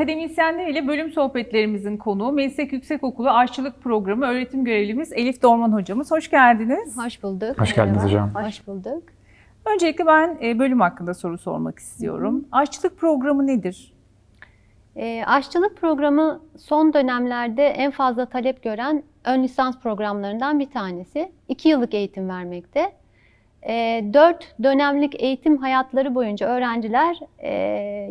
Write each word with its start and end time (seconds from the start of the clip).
Akademisyenler 0.00 0.66
ile 0.66 0.88
bölüm 0.88 1.10
sohbetlerimizin 1.10 1.96
konuğu 1.96 2.32
Meslek 2.32 2.72
Yüksekokulu 2.72 3.30
Aşçılık 3.30 3.82
Programı 3.82 4.26
öğretim 4.26 4.64
görevlimiz 4.64 5.12
Elif 5.12 5.42
Dorman 5.42 5.72
hocamız. 5.72 6.10
Hoş 6.10 6.30
geldiniz. 6.30 6.96
Hoş 6.96 7.22
bulduk. 7.22 7.60
Hoş 7.60 7.74
geldiniz 7.74 8.04
Merhaba. 8.04 8.28
hocam. 8.28 8.44
Hoş 8.44 8.66
bulduk. 8.66 9.02
Öncelikle 9.74 10.06
ben 10.06 10.38
e, 10.42 10.58
bölüm 10.58 10.80
hakkında 10.80 11.14
soru 11.14 11.38
sormak 11.38 11.78
istiyorum. 11.78 12.44
Aşçılık 12.52 12.98
programı 12.98 13.46
nedir? 13.46 13.92
Ee, 14.96 15.22
aşçılık 15.26 15.76
programı 15.76 16.40
son 16.58 16.92
dönemlerde 16.92 17.66
en 17.66 17.90
fazla 17.90 18.26
talep 18.26 18.62
gören 18.62 19.02
ön 19.24 19.42
lisans 19.42 19.78
programlarından 19.80 20.58
bir 20.58 20.70
tanesi. 20.70 21.32
İki 21.48 21.68
yıllık 21.68 21.94
eğitim 21.94 22.28
vermekte. 22.28 22.92
Ee, 23.68 24.04
dört 24.14 24.54
dönemlik 24.62 25.22
eğitim 25.22 25.56
hayatları 25.56 26.14
boyunca 26.14 26.46
öğrenciler 26.46 27.18
e, 27.38 27.52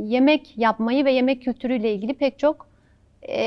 yemek 0.02 0.58
yapmayı 0.58 1.06
ve 1.06 1.12
yemek 1.12 1.42
kültürüyle 1.44 1.94
ilgili 1.94 2.14
pek 2.14 2.40
çok 2.40 2.68
e, 3.22 3.38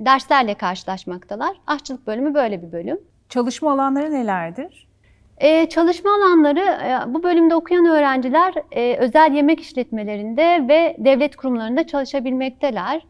derslerle 0.00 0.54
karşılaşmaktalar. 0.54 1.56
Aşçılık 1.66 2.06
bölümü 2.06 2.34
böyle 2.34 2.62
bir 2.62 2.72
bölüm. 2.72 3.00
Çalışma 3.28 3.72
alanları 3.72 4.12
nelerdir? 4.12 4.90
Ee, 5.40 5.68
çalışma 5.68 6.10
alanları 6.10 6.60
e, 6.60 7.14
bu 7.14 7.22
bölümde 7.22 7.54
okuyan 7.54 7.86
öğrenciler 7.86 8.54
e, 8.72 8.96
özel 8.96 9.32
yemek 9.32 9.60
işletmelerinde 9.60 10.68
ve 10.68 10.96
devlet 10.98 11.36
kurumlarında 11.36 11.86
çalışabilmekteler. 11.86 13.06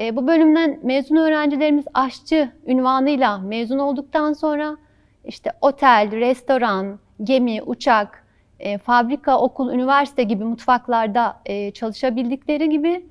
E, 0.00 0.16
bu 0.16 0.26
bölümden 0.26 0.80
mezun 0.82 1.16
öğrencilerimiz 1.16 1.84
aşçı 1.94 2.50
ünvanıyla 2.66 3.38
mezun 3.38 3.78
olduktan 3.78 4.32
sonra 4.32 4.76
işte 5.24 5.50
otel, 5.60 6.10
restoran, 6.12 6.98
gemi, 7.24 7.62
uçak, 7.62 8.24
e, 8.60 8.78
fabrika, 8.78 9.38
okul, 9.38 9.72
üniversite 9.72 10.22
gibi 10.22 10.44
mutfaklarda 10.44 11.40
e, 11.46 11.70
çalışabildikleri 11.70 12.70
gibi 12.70 13.06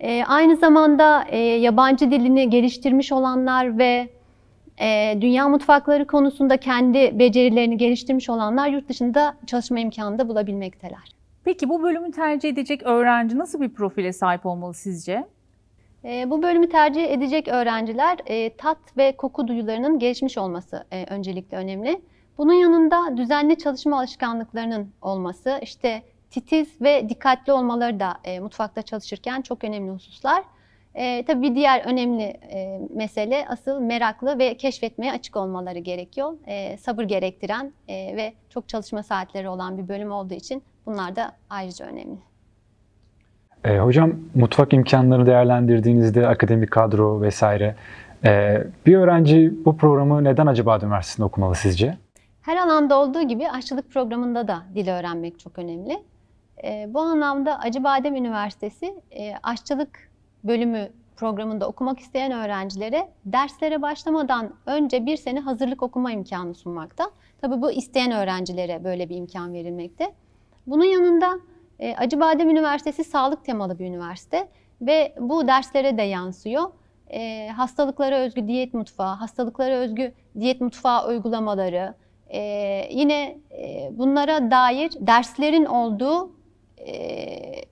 e, 0.00 0.24
aynı 0.24 0.56
zamanda 0.56 1.24
e, 1.28 1.38
yabancı 1.38 2.10
dilini 2.10 2.50
geliştirmiş 2.50 3.12
olanlar 3.12 3.78
ve 3.78 4.08
e, 4.80 5.18
dünya 5.20 5.48
mutfakları 5.48 6.06
konusunda 6.06 6.56
kendi 6.56 7.18
becerilerini 7.18 7.76
geliştirmiş 7.76 8.30
olanlar 8.30 8.68
yurt 8.68 8.88
dışında 8.88 9.36
çalışma 9.46 9.80
imkanı 9.80 10.18
da 10.18 10.28
bulabilmekteler. 10.28 11.14
Peki 11.44 11.68
bu 11.68 11.82
bölümü 11.82 12.10
tercih 12.10 12.48
edecek 12.48 12.82
öğrenci 12.82 13.38
nasıl 13.38 13.60
bir 13.60 13.68
profile 13.68 14.12
sahip 14.12 14.46
olmalı 14.46 14.74
sizce? 14.74 15.24
E, 16.04 16.30
bu 16.30 16.42
bölümü 16.42 16.68
tercih 16.68 17.10
edecek 17.10 17.48
öğrenciler 17.48 18.18
e, 18.26 18.56
tat 18.56 18.78
ve 18.96 19.16
koku 19.16 19.48
duyularının 19.48 19.98
gelişmiş 19.98 20.38
olması 20.38 20.84
e, 20.92 21.04
öncelikle 21.04 21.56
önemli. 21.56 22.00
Bunun 22.38 22.52
yanında 22.52 23.16
düzenli 23.16 23.58
çalışma 23.58 23.98
alışkanlıklarının 23.98 24.88
olması, 25.02 25.58
işte 25.62 26.02
titiz 26.30 26.80
ve 26.80 27.08
dikkatli 27.08 27.52
olmaları 27.52 28.00
da 28.00 28.14
e, 28.24 28.40
mutfakta 28.40 28.82
çalışırken 28.82 29.42
çok 29.42 29.64
önemli 29.64 29.90
hususlar. 29.90 30.42
E, 30.94 31.24
tabii 31.24 31.42
bir 31.42 31.54
diğer 31.54 31.84
önemli 31.86 32.22
e, 32.22 32.80
mesele 32.94 33.46
asıl 33.48 33.80
meraklı 33.80 34.38
ve 34.38 34.56
keşfetmeye 34.56 35.12
açık 35.12 35.36
olmaları 35.36 35.78
gerekiyor. 35.78 36.32
E, 36.46 36.76
sabır 36.76 37.04
gerektiren 37.04 37.72
e, 37.88 38.16
ve 38.16 38.32
çok 38.50 38.68
çalışma 38.68 39.02
saatleri 39.02 39.48
olan 39.48 39.78
bir 39.78 39.88
bölüm 39.88 40.12
olduğu 40.12 40.34
için 40.34 40.62
bunlar 40.86 41.16
da 41.16 41.32
ayrıca 41.50 41.86
önemli. 41.86 42.18
E, 43.64 43.78
hocam 43.78 44.12
mutfak 44.34 44.72
imkanlarını 44.72 45.26
değerlendirdiğinizde 45.26 46.26
akademik 46.26 46.70
kadro 46.70 47.20
vesaire 47.20 47.74
e, 48.24 48.62
bir 48.86 48.96
öğrenci 48.96 49.52
bu 49.64 49.76
programı 49.76 50.24
neden 50.24 50.46
Acıbadem 50.46 50.88
Üniversitesi'nde 50.88 51.26
okumalı 51.26 51.54
sizce? 51.54 52.03
Her 52.44 52.56
alanda 52.56 52.98
olduğu 52.98 53.22
gibi 53.22 53.50
aşçılık 53.50 53.90
programında 53.90 54.48
da 54.48 54.62
dil 54.74 54.88
öğrenmek 54.88 55.38
çok 55.38 55.58
önemli. 55.58 56.02
E, 56.64 56.94
bu 56.94 57.00
anlamda 57.00 57.58
Acıbadem 57.58 58.16
Üniversitesi 58.16 58.94
e, 59.10 59.34
aşçılık 59.42 60.10
bölümü 60.44 60.88
programında 61.16 61.68
okumak 61.68 61.98
isteyen 61.98 62.32
öğrencilere 62.32 63.08
derslere 63.24 63.82
başlamadan 63.82 64.54
önce 64.66 65.06
bir 65.06 65.16
sene 65.16 65.40
hazırlık 65.40 65.82
okuma 65.82 66.12
imkanı 66.12 66.54
sunmakta. 66.54 67.10
Tabii 67.40 67.62
bu 67.62 67.72
isteyen 67.72 68.12
öğrencilere 68.12 68.84
böyle 68.84 69.08
bir 69.08 69.16
imkan 69.16 69.52
verilmekte. 69.52 70.12
Bunun 70.66 70.84
yanında 70.84 71.38
e, 71.78 71.96
Acıbadem 71.96 72.50
Üniversitesi 72.50 73.04
sağlık 73.04 73.44
temalı 73.44 73.78
bir 73.78 73.86
üniversite 73.86 74.48
ve 74.80 75.14
bu 75.20 75.46
derslere 75.46 75.98
de 75.98 76.02
yansıyor. 76.02 76.70
E, 77.10 77.48
hastalıklara 77.48 78.16
özgü 78.16 78.48
diyet 78.48 78.74
mutfağı, 78.74 79.14
hastalıklara 79.14 79.74
özgü 79.74 80.12
diyet 80.40 80.60
mutfağı 80.60 81.08
uygulamaları, 81.08 81.94
e, 82.32 82.40
yine 82.90 83.38
e, 83.50 83.90
bunlara 83.92 84.50
dair 84.50 84.92
derslerin 85.00 85.64
olduğu 85.64 86.32
e, 86.86 86.94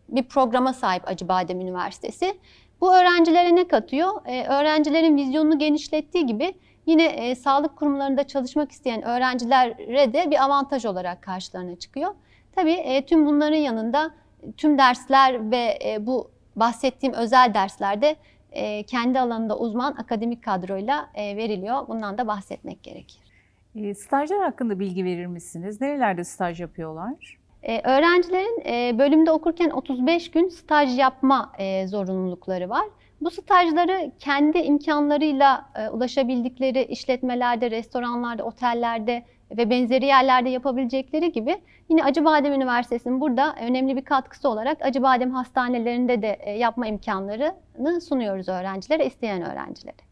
bir 0.08 0.22
programa 0.22 0.72
sahip 0.72 1.08
Acıbadem 1.08 1.60
Üniversitesi. 1.60 2.34
Bu 2.80 2.94
öğrencilere 2.94 3.56
ne 3.56 3.68
katıyor? 3.68 4.10
Ee, 4.26 4.46
öğrencilerin 4.46 5.16
vizyonunu 5.16 5.58
genişlettiği 5.58 6.26
gibi 6.26 6.54
yine 6.86 7.04
e, 7.04 7.34
sağlık 7.34 7.76
kurumlarında 7.76 8.26
çalışmak 8.26 8.72
isteyen 8.72 9.02
öğrencilere 9.02 10.12
de 10.12 10.30
bir 10.30 10.44
avantaj 10.44 10.84
olarak 10.84 11.22
karşılarına 11.22 11.76
çıkıyor. 11.76 12.14
Tabii 12.54 12.72
e, 12.72 13.06
tüm 13.06 13.26
bunların 13.26 13.56
yanında 13.56 14.10
tüm 14.56 14.78
dersler 14.78 15.50
ve 15.50 15.78
e, 15.84 16.06
bu 16.06 16.30
bahsettiğim 16.56 17.14
özel 17.14 17.54
derslerde 17.54 18.16
e, 18.52 18.82
kendi 18.82 19.20
alanında 19.20 19.58
uzman 19.58 19.92
akademik 19.92 20.44
kadroyla 20.44 21.10
e, 21.14 21.36
veriliyor. 21.36 21.88
Bundan 21.88 22.18
da 22.18 22.26
bahsetmek 22.26 22.82
gerekir. 22.82 23.31
E, 23.74 23.94
stajlar 23.94 24.42
hakkında 24.42 24.78
bilgi 24.78 25.04
verir 25.04 25.26
misiniz? 25.26 25.80
Nerelerde 25.80 26.24
staj 26.24 26.60
yapıyorlar? 26.60 27.38
Ee, 27.62 27.80
öğrencilerin 27.90 28.62
e, 28.66 28.98
bölümde 28.98 29.30
okurken 29.30 29.70
35 29.70 30.30
gün 30.30 30.48
staj 30.48 30.98
yapma 30.98 31.52
e, 31.58 31.86
zorunlulukları 31.86 32.70
var. 32.70 32.84
Bu 33.20 33.30
stajları 33.30 34.12
kendi 34.18 34.58
imkanlarıyla 34.58 35.70
e, 35.74 35.88
ulaşabildikleri 35.88 36.84
işletmelerde, 36.84 37.70
restoranlarda, 37.70 38.44
otellerde 38.44 39.22
ve 39.56 39.70
benzeri 39.70 40.06
yerlerde 40.06 40.48
yapabilecekleri 40.48 41.32
gibi 41.32 41.56
yine 41.88 42.04
Acıbadem 42.04 42.52
Üniversitesi'nin 42.52 43.20
burada 43.20 43.54
önemli 43.60 43.96
bir 43.96 44.04
katkısı 44.04 44.48
olarak 44.48 44.78
Acıbadem 44.82 45.30
hastanelerinde 45.30 46.22
de 46.22 46.38
e, 46.40 46.50
yapma 46.50 46.86
imkanlarını 46.86 48.00
sunuyoruz 48.00 48.48
öğrencilere, 48.48 49.06
isteyen 49.06 49.42
öğrencilere. 49.42 50.11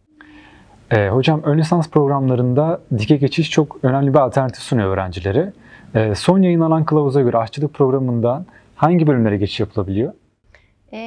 E, 0.90 1.08
hocam 1.08 1.42
ön 1.42 1.58
lisans 1.58 1.90
programlarında 1.90 2.80
dike 2.98 3.16
geçiş 3.16 3.50
çok 3.50 3.78
önemli 3.82 4.14
bir 4.14 4.18
alternatif 4.18 4.62
sunuyor 4.62 4.88
öğrencilere. 4.88 5.52
E, 5.94 6.14
son 6.14 6.42
yayınlanan 6.42 6.84
kılavuza 6.84 7.20
göre 7.20 7.36
aşçılık 7.36 7.74
programından 7.74 8.46
hangi 8.74 9.06
bölümlere 9.06 9.36
geçiş 9.36 9.60
yapılabiliyor? 9.60 10.12
E, 10.92 10.98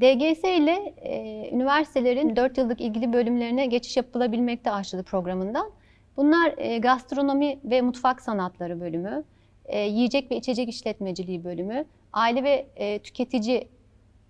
DGS 0.00 0.44
ile 0.44 0.94
e, 0.96 1.50
üniversitelerin 1.52 2.36
4 2.36 2.58
yıllık 2.58 2.80
ilgili 2.80 3.12
bölümlerine 3.12 3.66
geçiş 3.66 3.96
yapılabilmekte 3.96 4.72
aşçılık 4.72 5.06
programından. 5.06 5.70
Bunlar 6.16 6.54
e, 6.56 6.78
gastronomi 6.78 7.58
ve 7.64 7.82
mutfak 7.82 8.20
sanatları 8.20 8.80
bölümü, 8.80 9.24
e, 9.64 9.80
yiyecek 9.80 10.30
ve 10.30 10.36
içecek 10.36 10.68
işletmeciliği 10.68 11.44
bölümü, 11.44 11.84
aile 12.12 12.44
ve 12.44 12.66
e, 12.76 12.98
tüketici 12.98 13.68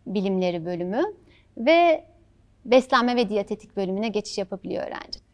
bilimleri 0.07 0.65
bölümü 0.65 1.03
ve 1.59 2.05
beslenme 2.71 3.17
ve 3.17 3.29
diyetetik 3.29 3.77
bölümüne 3.77 4.09
geçiş 4.09 4.39
yapabiliyor 4.39 4.87
öğrenci. 4.87 5.27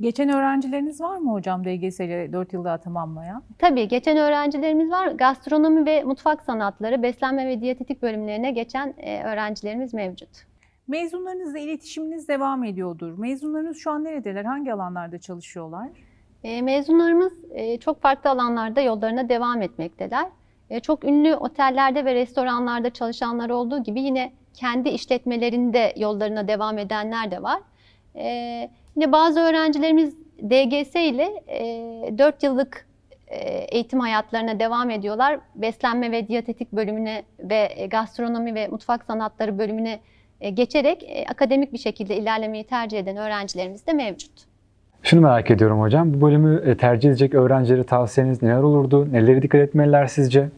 Geçen 0.00 0.28
öğrencileriniz 0.28 1.00
var 1.00 1.18
mı 1.18 1.32
hocam 1.32 1.64
DGS 1.64 2.00
ile 2.00 2.32
4 2.32 2.52
yılda 2.52 2.78
tamamlayan? 2.78 3.42
Tabii 3.58 3.88
geçen 3.88 4.16
öğrencilerimiz 4.16 4.90
var. 4.90 5.08
Gastronomi 5.08 5.86
ve 5.86 6.04
mutfak 6.04 6.42
sanatları, 6.42 7.02
beslenme 7.02 7.46
ve 7.46 7.60
diyetetik 7.60 8.02
bölümlerine 8.02 8.50
geçen 8.50 8.94
e, 8.96 9.24
öğrencilerimiz 9.24 9.94
mevcut. 9.94 10.28
Mezunlarınızla 10.88 11.58
iletişiminiz 11.58 12.28
devam 12.28 12.64
ediyordur. 12.64 13.18
Mezunlarınız 13.18 13.76
şu 13.76 13.90
an 13.90 14.04
neredeler? 14.04 14.44
Hangi 14.44 14.72
alanlarda 14.72 15.18
çalışıyorlar? 15.18 15.88
E, 16.44 16.62
mezunlarımız 16.62 17.32
e, 17.50 17.78
çok 17.78 18.00
farklı 18.00 18.30
alanlarda 18.30 18.80
yollarına 18.80 19.28
devam 19.28 19.62
etmekteler. 19.62 20.26
Çok 20.82 21.04
ünlü 21.04 21.34
otellerde 21.34 22.04
ve 22.04 22.14
restoranlarda 22.14 22.90
çalışanlar 22.90 23.50
olduğu 23.50 23.82
gibi 23.82 24.00
yine 24.00 24.32
kendi 24.54 24.88
işletmelerinde 24.88 25.94
yollarına 25.96 26.48
devam 26.48 26.78
edenler 26.78 27.30
de 27.30 27.42
var. 27.42 27.60
E, 28.16 28.26
yine 28.96 29.12
bazı 29.12 29.40
öğrencilerimiz 29.40 30.14
DGS 30.42 30.94
ile 30.94 31.42
e, 31.48 32.18
4 32.18 32.42
yıllık 32.42 32.86
e, 33.28 33.38
eğitim 33.48 34.00
hayatlarına 34.00 34.60
devam 34.60 34.90
ediyorlar. 34.90 35.40
Beslenme 35.54 36.10
ve 36.12 36.26
diyetetik 36.26 36.72
bölümüne 36.72 37.22
ve 37.38 37.68
e, 37.76 37.86
gastronomi 37.86 38.54
ve 38.54 38.68
mutfak 38.68 39.04
sanatları 39.04 39.58
bölümüne 39.58 40.00
e, 40.40 40.50
geçerek 40.50 41.26
akademik 41.30 41.72
bir 41.72 41.78
şekilde 41.78 42.16
ilerlemeyi 42.16 42.64
tercih 42.64 42.98
eden 42.98 43.16
öğrencilerimiz 43.16 43.86
de 43.86 43.92
mevcut. 43.92 44.32
Şunu 45.02 45.20
merak 45.20 45.50
ediyorum 45.50 45.80
hocam. 45.80 46.14
Bu 46.14 46.20
bölümü 46.20 46.76
tercih 46.76 47.08
edecek 47.08 47.34
öğrencilere 47.34 47.84
tavsiyeniz 47.84 48.42
neler 48.42 48.62
olurdu? 48.62 49.12
Nelere 49.12 49.42
dikkat 49.42 49.60
etmeliler 49.60 50.06
sizce? 50.06 50.48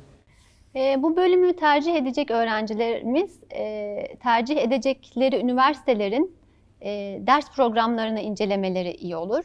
E, 0.76 1.02
bu 1.02 1.16
bölümü 1.16 1.56
tercih 1.56 1.94
edecek 1.94 2.30
öğrencilerimiz 2.30 3.44
e, 3.54 4.16
tercih 4.22 4.56
edecekleri 4.56 5.36
üniversitelerin 5.36 6.36
e, 6.80 7.20
ders 7.26 7.52
programlarını 7.52 8.20
incelemeleri 8.20 8.90
iyi 8.92 9.16
olur. 9.16 9.44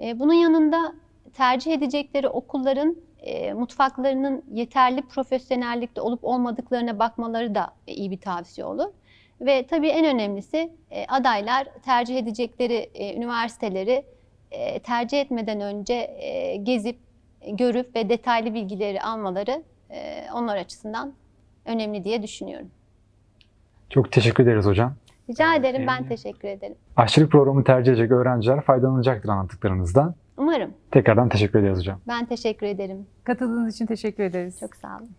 E, 0.00 0.18
bunun 0.18 0.32
yanında 0.32 0.92
tercih 1.34 1.72
edecekleri 1.72 2.28
okulların 2.28 2.96
e, 3.20 3.52
mutfaklarının 3.52 4.44
yeterli 4.52 5.02
profesyonellikte 5.02 6.00
olup 6.00 6.24
olmadıklarına 6.24 6.98
bakmaları 6.98 7.54
da 7.54 7.74
iyi 7.86 8.10
bir 8.10 8.20
tavsiye 8.20 8.64
olur. 8.64 8.88
Ve 9.40 9.66
tabii 9.66 9.88
en 9.88 10.04
önemlisi 10.04 10.72
e, 10.90 11.06
adaylar 11.06 11.68
tercih 11.84 12.18
edecekleri 12.18 12.90
e, 12.94 13.16
üniversiteleri 13.16 14.04
e, 14.50 14.78
tercih 14.78 15.20
etmeden 15.20 15.60
önce 15.60 15.94
e, 15.94 16.56
gezip, 16.56 16.98
görüp 17.46 17.96
ve 17.96 18.08
detaylı 18.08 18.54
bilgileri 18.54 19.02
almaları 19.02 19.62
e, 19.92 20.26
onlar 20.34 20.56
açısından 20.56 21.12
önemli 21.64 22.04
diye 22.04 22.22
düşünüyorum. 22.22 22.68
Çok 23.90 24.12
teşekkür 24.12 24.44
ederiz 24.44 24.66
hocam. 24.66 24.94
Rica 25.30 25.54
ederim, 25.54 25.86
ben 25.86 26.08
teşekkür 26.08 26.48
ederim. 26.48 26.76
Aşçılık 26.96 27.32
programı 27.32 27.64
tercih 27.64 27.92
edecek 27.92 28.10
öğrenciler 28.10 28.60
faydalanacaktır 28.60 29.28
anlattıklarınızdan. 29.28 30.14
Umarım. 30.36 30.70
Tekrardan 30.90 31.28
teşekkür 31.28 31.58
ederiz 31.58 31.78
hocam. 31.78 32.00
Ben 32.08 32.26
teşekkür 32.26 32.66
ederim. 32.66 33.06
Katıldığınız 33.24 33.74
için 33.74 33.86
teşekkür 33.86 34.24
ederiz. 34.24 34.60
Çok 34.60 34.76
sağ 34.76 34.96
olun. 34.98 35.10